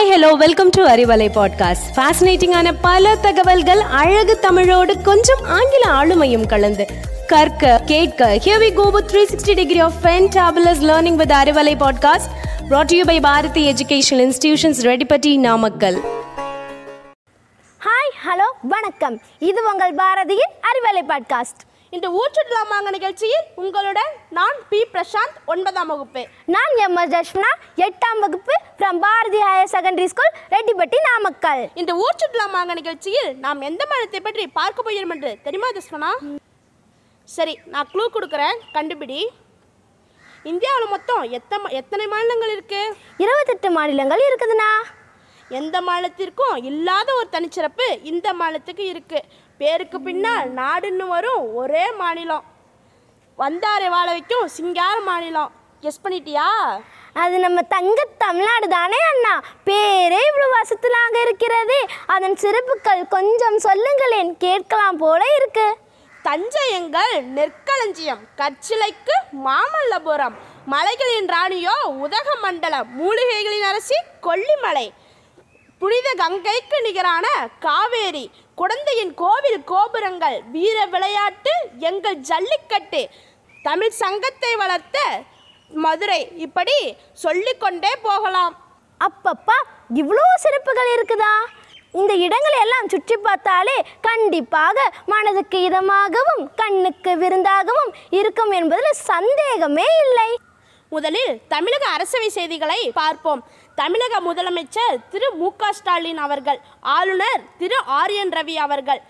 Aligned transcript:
Hi 0.00 0.12
hello 0.12 0.32
welcome 0.32 0.68
to 0.68 0.86
Arivalai 0.86 1.28
podcast 1.34 1.96
ஃபேசினேட்டிங்கான 1.96 2.74
பல 2.82 3.16
தகவல்கள் 3.16 3.80
அழகு 3.80 4.38
தமிழோடு 4.38 5.00
கொஞ்சம் 5.00 5.44
ஆங்கில 5.44 5.90
ஆளுமையும் 5.92 6.46
கலந்து. 6.46 6.86
கற்க 7.26 7.82
கேட்க 7.86 8.34
here 8.44 8.62
we 8.62 8.74
go 8.74 8.90
with 8.90 9.10
360 9.14 9.54
degree 9.54 9.78
of 9.78 9.92
fantabulous 10.02 10.80
learning 10.80 11.14
with 11.14 11.30
Arivalai 11.30 11.74
podcast 11.82 12.30
brought 12.70 12.94
you 12.94 13.04
by 13.04 13.20
Bharathi 13.20 13.72
educational 13.72 14.30
institutions 14.30 14.82
Reddipatti 14.82 15.38
Namakkal 15.38 16.00
hi 17.80 18.12
hello 18.26 18.48
வணக்கம். 18.62 19.20
இது 19.38 19.60
உங்கள் 19.72 19.94
பாரதியின் 19.94 20.54
அறிவலை 20.62 21.02
பாட்காஸ்ட் 21.08 21.69
இந்த 21.96 22.08
ஊற்றுலாமாங்க 22.18 22.88
நிகழ்ச்சியில் 22.96 23.46
உங்களுடன் 23.62 24.10
நான் 24.36 24.58
பி 24.70 24.80
பிரசாந்த் 24.92 25.38
ஒன்பதாம் 25.52 25.88
வகுப்பு. 25.92 26.22
நான் 26.54 26.74
எம் 26.84 26.98
எஸ் 27.02 27.10
தர்ஷனா 27.14 27.50
எட்டாம் 27.86 28.20
வகுப்பு 28.24 28.54
from 28.78 29.00
Bharathi 29.04 29.40
higher 29.46 29.72
secondary 29.72 30.06
school 30.12 30.36
Reddipatti 30.54 30.98
Namakkal. 31.08 31.62
இந்த 31.82 31.94
ஊற்றுலாமாங்க 32.04 32.76
நிகழ்ச்சியில் 32.80 33.32
நாம் 33.46 33.66
எந்த 33.70 33.82
மாநிலத்தை 33.90 34.20
பற்றி 34.28 34.46
பார்க்க 34.60 34.86
போகிறோம் 34.88 35.14
என்று 35.16 35.32
தெரியுமா 35.48 35.70
தஸ்மனா 35.78 36.12
சரி 37.36 37.56
நான் 37.74 37.90
க்ளூ 37.90 38.06
கொடுக்குறேன். 38.14 38.56
கண்டுபிடி. 38.76 39.20
இந்தியாவில் 40.52 40.92
மொத்தம் 40.94 41.22
எத்தனை 41.38 41.74
எத்தனை 41.82 42.06
மாநிலங்கள் 42.14 42.54
இருக்கு? 42.56 42.82
இருபத்தெட்டு 43.24 43.70
மாநிலங்கள் 43.80 44.26
இருக்குதுண்ணா. 44.30 44.72
எந்த 45.60 45.76
மாநிலத்திற்கும் 45.90 46.56
இல்லாத 46.70 47.08
ஒரு 47.20 47.28
தனிச்சிறப்பு 47.36 47.86
இந்த 48.12 48.28
மாநிலத்துக்கு 48.40 48.84
இருக்கு. 48.94 49.20
பேருக்கு 49.60 50.00
பின்னால் 50.00 50.54
நாடுன்னு 50.54 51.08
வரும் 51.08 51.54
ஒரே 51.54 51.92
மாநிலம். 51.92 52.44
வந்தாரை 53.38 53.88
வாழ 53.88 54.10
வைக்கும் 54.10 54.48
சிங்கார 54.48 55.00
மாநிலம். 55.00 55.50
கெஸ் 55.82 56.00
பண்ணிட்டியா? 56.04 56.46
அது 57.12 57.38
நம்ம 57.38 57.62
தங்க 57.62 58.06
தமிழ்நாடு 58.18 58.68
தானே 58.68 58.96
அண்ணா? 59.12 59.34
பேரே 59.66 60.20
இவ்வளோ 60.28 60.46
வசத்துலாங்க 60.56 61.20
இருக்கிறது. 61.20 61.86
அதன் 62.06 62.36
சிறப்புகள் 62.36 63.08
கொஞ்சம் 63.08 63.58
சொல்லுங்களேன். 63.58 64.36
கேட்கலாம் 64.36 64.96
போல 64.96 65.24
இருக்கு. 65.36 65.76
தஞ்சை 66.22 66.70
எங்கள் 66.70 67.24
நெற்களஞ்சியம். 67.24 68.24
கற்சிலைக்கு 68.36 69.16
மாமல்லபுரம். 69.44 70.34
மலைகளின் 70.66 71.26
ராணியோ 71.26 71.76
உதகமண்டலம் 71.84 72.88
மூலிகைகளின் 73.00 73.68
அரசி 73.72 73.94
கொல்லிமலை. 74.22 74.90
புனித 75.78 76.14
கங்கைக்கு 76.16 76.80
நிகரான 76.82 77.26
காவேரி. 77.60 78.30
குடந்தையின் 78.60 79.12
கோவில் 79.20 79.60
கோபுரங்கள் 79.70 80.38
வீர 80.54 80.78
விளையாட்டு 80.94 81.52
எங்கள் 81.88 82.18
ஜல்லிக்கட்டு. 82.30 83.02
தமிழ் 83.66 83.94
சங்கத்தை 84.00 84.50
வளர்த்த 84.62 84.98
மதுரை 85.84 86.18
இப்படி 86.46 86.76
சொல்லிக்கொண்டே 87.22 87.92
போகலாம். 88.08 88.54
அப்பப்பா 89.06 89.56
இவ்வளோ 90.00 90.26
சிறப்புகள் 90.44 90.90
இருக்குதா? 90.96 91.32
இந்த 92.00 92.12
இடங்களை 92.24 92.58
எல்லாம் 92.64 92.90
சுற்றி 92.92 93.16
பார்த்தாலே 93.26 93.76
கண்டிப்பாக 94.08 94.78
மனதுக்கு 95.12 95.60
இதமாகவும் 95.68 96.44
கண்ணுக்கு 96.60 97.14
விருந்தாகவும் 97.22 97.90
இருக்கும் 98.20 98.52
என்பதில் 98.58 99.02
சந்தேகமே 99.10 99.88
இல்லை. 100.04 100.30
முதலில் 100.92 101.32
தமிழக 101.54 101.84
அரசவை 101.96 102.28
செய்திகளை 102.36 102.78
பார்ப்போம். 103.00 103.42
தமிழக 103.80 104.14
முதலமைச்சர் 104.28 104.96
திரு 105.12 105.28
மு 105.40 105.48
க 105.60 105.72
ஸ்டாலின் 105.76 106.18
அவர்கள் 106.24 106.58
ஆளுநர் 106.94 107.42
திரு 107.60 107.78
ஆரியன் 107.98 108.32
ரவி 108.36 108.54
அவர்கள். 108.64 109.00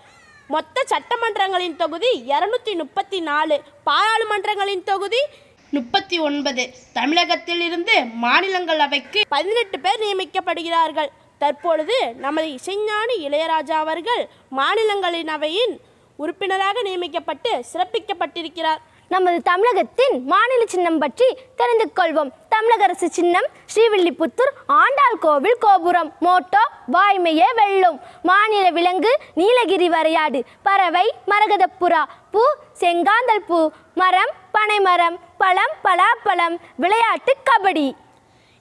மொத்த 0.53 0.83
சட்டமன்றங்களின் 0.91 1.75
தொகுதி 1.81 2.11
இருநூத்தி 2.33 2.73
முப்பத்தி 2.81 3.19
நாலு 3.29 3.55
பாராளுமன்றங்களின் 3.89 4.83
தொகுதி 4.89 5.21
முப்பத்தி 5.77 6.19
ஒன்பது. 6.27 6.63
தமிழகத்தில் 6.99 7.63
இருந்து 7.67 7.95
மாநிலங்களவைக்கு 8.23 9.21
பதினெட்டு 9.35 9.79
பேர் 9.79 10.03
நியமிக்கப்படுகிறார்கள். 10.05 11.11
தற்பொழுது 11.43 11.97
நமது 12.25 12.47
இசைஞானி 12.57 13.17
இளையராஜா 13.27 13.77
அவர்கள் 13.85 14.23
மாநிலங்களவையின் 14.59 15.75
உறுப்பினராக 16.23 16.81
நியமிக்கப்பட்டு 16.87 17.51
சிறப்பிக்கப்பட்டிருக்கிறார். 17.73 18.81
நமது 19.13 19.37
தமிழகத்தின் 19.47 20.13
மாநில 20.31 20.61
சின்னம் 20.73 20.99
பற்றி 21.03 21.27
தெரிந்து 21.59 21.85
கொள்வோம். 21.97 22.29
தமிழக 22.53 22.83
அரசு 22.87 23.07
சின்னம் 23.17 23.47
ஸ்ரீவில்லிபுத்தூர் 23.71 24.51
ஆண்டாள் 24.81 25.17
கோவில் 25.25 25.57
கோபுரம் 25.65 26.11
மோட்டோ 26.25 26.61
வாய்மையே 26.95 27.47
வெல்லும். 27.59 27.97
மாநில 28.29 28.65
விலங்கு 28.77 29.11
நீலகிரி 29.39 29.87
வரையாடு 29.95 30.39
பறவை 30.67 31.05
மரகதப்புறா 31.31 32.01
பூ 32.35 32.43
செங்காந்தல் 32.81 33.43
பூ 33.49 33.59
மரம் 34.01 34.31
பனைமரம் 34.57 35.17
பழம் 35.41 35.75
பலாப்பழம் 35.87 36.55
விளையாட்டு 36.83 37.35
கபடி. 37.49 37.87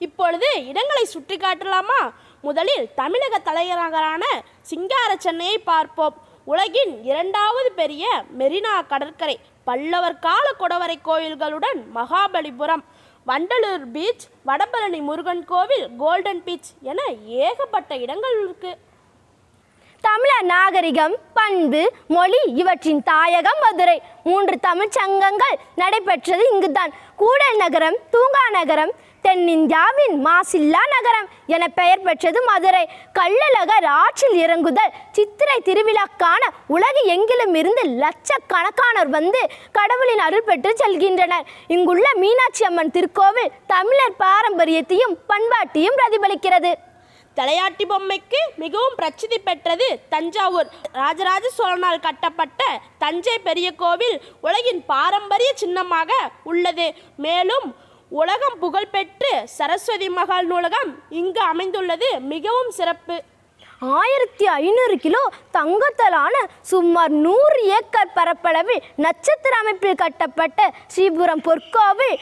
இப்பொழுது 0.07 0.51
இடங்களை 0.71 1.05
சுற்றி 1.15 1.37
காட்டலாமா? 1.37 2.01
முதலில் 2.47 2.91
தமிழக 3.01 3.39
தலைநகரான 3.39 4.25
சிங்கார 4.73 5.11
சென்னையை 5.27 5.59
பார்ப்போம். 5.71 6.17
உலகின் 6.53 6.93
இரண்டாவது 7.09 7.69
பெரிய 7.81 8.05
மெரினா 8.39 8.73
கடற்கரை 8.93 9.35
பல்லவர் 9.71 10.23
கால 10.27 10.47
குடவரை 10.61 10.99
கோயில்களுடன் 11.09 11.81
மகாபலிபுரம் 11.97 12.85
வண்டலூர் 13.29 13.85
பீச் 13.95 14.25
வடபழனி 14.49 15.01
முருகன் 15.09 15.43
கோவில் 15.51 15.85
கோல்டன் 16.03 16.41
பீச் 16.47 16.71
என 16.91 17.01
ஏகப்பட்ட 17.41 17.91
இடங்கள் 18.05 18.37
இருக்கு. 18.45 18.73
தமிழர் 20.05 20.47
நாகரிகம் 20.53 21.15
பண்பு 21.39 21.83
மொழி 22.17 22.41
இவற்றின் 22.61 23.03
தாயகம் 23.11 23.61
மதுரை. 23.65 23.97
மூன்று 24.25 24.59
தமிழ்ச் 24.61 24.99
சங்கங்கள் 24.99 25.59
நடைபெற்றது 25.75 26.45
இங்குதான். 26.53 26.93
கூடல் 27.17 27.57
நகரம் 27.57 27.97
தூங்கா 28.11 28.51
நகரம் 28.51 28.93
தென்னிந்தியாவின் 29.23 30.15
மாசில்லா 30.27 30.83
நகரம் 30.95 31.29
என 31.47 31.69
பெயர் 31.69 32.01
பெற்றது 32.01 32.43
மதுரை. 32.43 32.89
கள்ளழகர் 33.19 33.85
ஆற்றில் 33.85 34.37
இறங்குதல் 34.47 34.95
சித்திரை 35.13 35.57
திருவிழாக்கான 35.65 36.43
உலகு 36.67 37.03
எங்கிலும் 37.07 37.55
இருந்து 37.55 37.85
லட்சக்கணக்கானோர் 38.03 39.11
வந்து 39.11 39.51
கடவுளின் 39.73 40.19
அருள் 40.19 40.43
பெற்று 40.43 40.77
செல்கின்றனர். 40.85 41.47
இங்குள்ள 41.67 42.09
மீனாட்சி 42.15 42.65
அம்மன் 42.65 42.91
திருக்கோவில் 42.91 43.53
தமிழர் 43.67 44.21
பாரம்பரியத்தையும் 44.21 45.17
பண்பாட்டையும் 45.29 45.99
பிரதிபலிக்கிறது. 46.01 46.73
தலையாட்டி 47.41 47.85
பொம்மைக்கு 47.91 48.41
மிகவும் 48.63 48.97
பிரசித்தி 49.01 49.39
பெற்றது 49.49 49.87
தஞ்சாவூர். 50.15 50.69
ராஜராஜ 51.03 51.47
சோழனால் 51.59 52.05
கட்டப்பட்ட 52.07 52.63
தஞ்சை 53.05 53.37
பெரிய 53.49 53.69
கோவில் 53.83 54.17
உலகின் 54.47 54.83
பாரம்பரிய 54.93 55.53
சின்னமாக 55.63 56.11
உள்ளது. 56.53 56.87
மேலும் 57.27 57.67
உலகம் 58.21 58.57
புகழ்பெற்று 58.63 59.33
சரஸ்வதி 59.57 60.09
மகால் 60.19 60.49
நூலகம் 60.53 60.91
இங்கு 61.21 61.43
அமைந்துள்ளது. 61.53 62.09
மிகவும் 62.33 62.73
சிறப்பு. 62.79 63.17
ஆயிரத்தி 63.99 64.47
ஐநூறு 64.63 64.97
கிலோ 65.05 65.21
தங்கத்தலான 65.57 66.35
சுமார் 66.71 67.13
நூறு 67.27 67.61
ஏக்கர் 67.77 68.15
பரப்பளவில் 68.19 68.85
நட்சத்திர 69.05 69.55
அமைப்பில் 69.63 70.01
கட்டப்பட்ட 70.03 70.71
ஸ்ரீபுரம் 70.95 71.45
பொற்கோவில் 71.49 72.17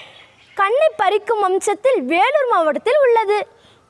கண்ணை 0.60 0.88
பறிக்கும் 1.02 1.44
வம்சத்தில் 1.46 2.00
வேலூர் 2.12 2.52
மாவட்டத்தில் 2.54 3.02
உள்ளது. 3.06 3.38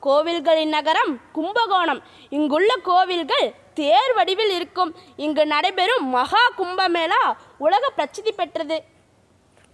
கோவில்களின் 0.05 0.73
நகரம் 0.77 1.11
கும்பகோணம். 1.31 2.01
இங்குள்ள 2.29 2.71
கோவில்கள் 2.83 3.47
தேர் 3.73 4.13
வடிவில் 4.13 4.53
இருக்கும். 4.57 4.91
இங்கு 5.15 5.45
நடைபெறும் 5.45 6.05
மகா 6.05 6.43
கும்பமேளா 6.57 7.23
உலக 7.57 7.89
பிரசித்தி 7.89 8.31
பெற்றது. 8.31 8.77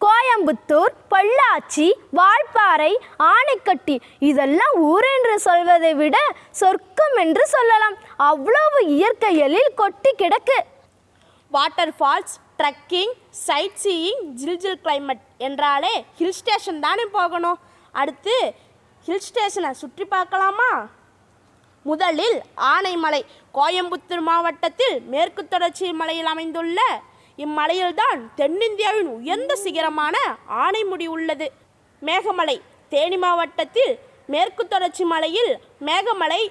கோயம்புத்தூர் 0.06 0.94
பொள்ளாச்சி 1.12 1.86
வால்பாறை 2.19 2.91
ஆனைக்கட்டி 3.31 3.96
இதெல்லாம் 4.19 4.75
ஊர் 4.91 5.06
என்று 5.16 5.40
சொல்வதை 5.40 5.94
விட 5.94 6.18
சொர்க்கம் 6.62 7.16
என்று 7.24 7.44
சொல்லலாம். 7.47 7.96
அவ்வளவு 8.18 8.80
இயற்கை 8.96 9.31
எழில் 9.38 9.78
கொட்டி 9.81 10.13
கிடக்கு. 10.18 10.57
Water 11.52 11.94
falls 12.00 12.36
trekking 12.59 13.13
side 13.30 13.80
seeing 13.84 14.22
ஜில் 14.42 14.62
ஜில் 14.63 14.81
கிளைமேட் 14.84 15.24
என்றாலே 15.38 15.94
ஹில் 16.18 16.38
ஸ்டேஷன் 16.40 16.80
தானே 16.80 17.06
போகணும். 17.18 17.59
அடுத்து 17.92 18.36
ஹில் 19.07 19.25
ஸ்டேஷனை 19.25 19.71
சுற்றி 19.74 20.06
பார்க்கலாமா? 20.06 20.69
முதலில் 21.83 22.38
ஆனைமலை 22.75 23.19
கோயம்புத்தூர் 23.57 24.24
மாவட்டத்தில் 24.30 24.95
மேற்கு 25.13 25.47
தொடர்ச்சி 25.47 25.88
மலையில் 25.94 26.25
அமைந்துள்ள 26.25 26.80
இம்மலையில்தான் 27.38 28.19
தென்னிந்தியாவின் 28.39 29.09
உயர்ந்த 29.18 29.53
சிகரமான 29.63 30.15
ஆனைமுடி 30.63 31.07
உள்ளது. 31.18 31.47
மேகமலை 32.01 32.57
தேனி 32.89 33.18
மாவட்டத்தில் 33.18 33.94
மேற்கு 34.33 34.68
தொடர்ச்சி 34.68 35.03
மலையில் 35.13 35.53
மேகமலை 35.89 36.41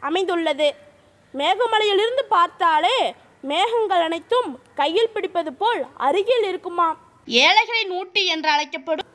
அமைந்துள்ளது. 0.00 0.68
மேகமலையிலிருந்து 1.34 2.24
பார்த்தாலே 2.28 2.98
மேகங்கள் 3.40 4.04
அனைத்தும் 4.08 4.50
கையில் 4.74 5.14
பிடிப்பது 5.14 5.52
போல் 5.52 5.86
அருகில் 6.06 6.46
இருக்குமாம். 6.50 6.98
ஏழைகளின் 7.28 7.92
ஊட்டி 8.00 8.22
என்று 8.26 8.48
அழைக்கப்படும் 8.50 9.08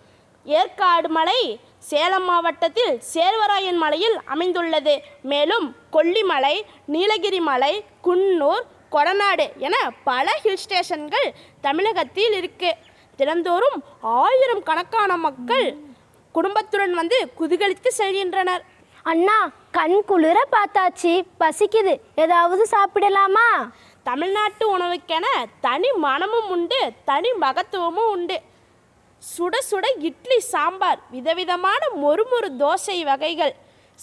ஏற்காடு 0.46 1.10
மலை 1.10 1.42
சேலம் 1.90 2.28
மாவட்டத்தில் 2.30 2.94
சேர்வராயன் 3.14 3.80
மலையில் 3.84 4.18
அமைந்துள்ளது. 4.34 4.94
மேலும் 5.32 5.66
கொல்லிமலை 5.94 6.56
நீலகிரி 6.86 7.40
மலை 7.50 7.74
குன்னூர் 8.04 8.66
கொடநாடு 8.92 9.46
என 9.58 9.76
பல 10.04 10.36
ஹில் 10.44 10.62
ஸ்டேஷன்கள் 10.64 11.28
தமிழகத்தில் 11.62 12.36
இருக்கு. 12.42 12.72
தினந்தோறும் 13.18 13.78
ஆயிரம் 14.02 14.64
கணக்கான 14.64 15.18
மக்கள் 15.18 15.68
குடும்பத்துடன் 16.32 16.94
வந்து 16.94 17.18
குதூகலித்து 17.40 17.90
செல்கின்றனர். 17.98 18.64
அண்ணா 19.04 19.38
கண் 19.72 20.00
குளிர 20.06 20.40
பார்த்தாச்சு. 20.52 21.14
பசிக்குது. 21.40 21.94
ஏதாவது 22.16 22.64
சாப்பிடலாமா? 22.72 23.48
தமிழ்நாட்டு 24.04 24.66
உணவுக்கென 24.78 25.26
தனி 25.62 25.92
மனமும் 26.06 26.50
உண்டு 26.50 26.82
தனி 27.06 27.30
மகத்துவமும் 27.42 28.12
உண்டு. 28.16 28.38
சுட 29.24 29.58
சுட 29.72 29.86
இட்லி 29.98 30.40
சாம்பார் 30.40 31.00
விதவிதமான 31.12 31.88
மொறுமொறு 32.04 32.50
தோசை 32.60 33.04
வகைகள் 33.04 33.56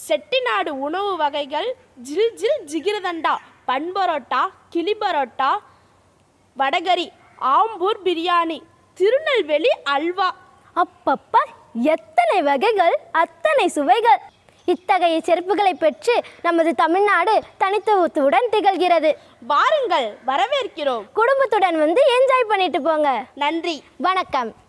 செட்டிநாடு 0.08 0.68
உணவு 0.68 1.16
வகைகள் 1.16 1.76
ஜில் 1.96 2.32
ஜில் 2.34 2.62
ஜிகிர்தண்டா 2.64 3.34
பன் 3.64 3.92
பரோட்டா 3.94 4.42
கிளி 4.68 4.96
பரோட்டா 5.00 5.50
வடகரி 6.56 7.12
ஆம்பூர் 7.40 8.00
பிரியாணி 8.04 8.62
திருநெல்வேலி 8.94 9.72
அல்வா. 9.84 10.34
அப்பப்பா 10.76 11.42
எத்தனை 11.72 12.42
வகைகள் 12.42 12.98
அத்தனை 13.12 13.68
சுவைகள். 13.68 14.18
இத்தகைய 14.64 15.18
சிறப்புகளை 15.24 15.72
பெற்று 15.72 16.22
நமது 16.42 16.74
தமிழ்நாடு 16.74 17.42
தனித்துவத்துடன் 17.58 18.48
திகழ்கிறது. 18.52 19.12
வாருங்கள் 19.46 20.18
வரவேற்கிறோம். 20.26 21.04
குடும்பத்துடன் 21.12 21.78
வந்து 21.78 22.02
என்ஜாய் 22.16 22.48
பண்ணிட்டு 22.48 22.82
போங்க. 22.82 23.24
நன்றி. 23.34 23.82
வணக்கம். 23.96 24.68